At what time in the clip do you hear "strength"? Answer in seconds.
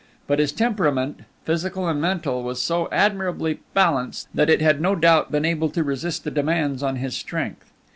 7.15-7.71